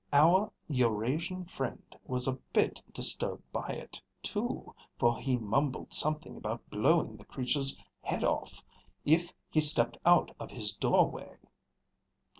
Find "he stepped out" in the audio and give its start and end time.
9.51-10.31